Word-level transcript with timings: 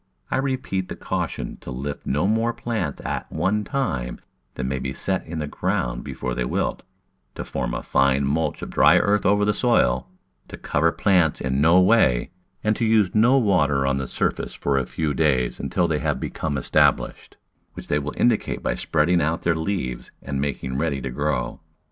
I 0.31 0.37
repeat 0.37 0.87
the 0.89 0.95
caution 0.95 1.57
to 1.57 1.69
lift 1.69 2.07
no 2.07 2.25
more 2.25 2.53
plants 2.53 3.03
at 3.05 3.31
one 3.31 3.63
time 3.63 4.17
than 4.55 4.67
may 4.67 4.79
be 4.79 4.93
set 4.93 5.23
in 5.27 5.37
the 5.37 5.45
ground 5.45 6.03
before 6.03 6.33
they 6.33 6.43
wilt; 6.43 6.81
to 7.35 7.43
form 7.43 7.75
a 7.75 7.83
fine 7.83 8.25
mulch 8.25 8.63
of 8.63 8.71
dry 8.71 8.97
earth 8.97 9.27
over 9.27 9.45
the 9.45 9.53
soil; 9.53 10.09
to 10.47 10.57
cover 10.57 10.91
plants 10.91 11.39
in 11.39 11.61
no 11.61 11.79
way, 11.79 12.31
and 12.63 12.75
to 12.77 12.83
use 12.85 13.13
no 13.13 13.37
water 13.37 13.85
on 13.85 13.97
the 13.97 14.07
surface 14.07 14.55
Digitized 14.55 14.57
by 14.57 14.57
Google 14.57 14.57
56 14.57 14.57
The 14.57 14.57
Flower 14.57 14.57
Garden 14.57 14.57
[Chaptci 14.57 14.61
for 14.63 14.77
a 14.79 14.95
few 14.95 15.13
days 15.13 15.59
until 15.59 15.87
they 15.87 15.99
have 15.99 16.19
become 16.19 16.57
established, 16.57 17.37
which 17.73 17.87
they 17.87 17.99
will 17.99 18.13
indicate 18.17 18.63
by 18.63 18.73
spreading 18.73 19.21
out 19.21 19.41
their 19.43 19.55
leaves 19.55 20.11
aqd 20.25 20.39
making 20.39 20.77
ready 20.79 20.99
to 21.01 21.11
grow. 21.11 21.59